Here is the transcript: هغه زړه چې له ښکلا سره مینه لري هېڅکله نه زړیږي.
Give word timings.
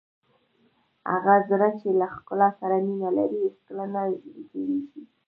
هغه 1.11 1.35
زړه 1.49 1.69
چې 1.79 1.89
له 1.99 2.07
ښکلا 2.15 2.49
سره 2.59 2.75
مینه 2.85 3.09
لري 3.17 3.37
هېڅکله 3.45 3.85
نه 3.93 4.01
زړیږي. 4.49 5.01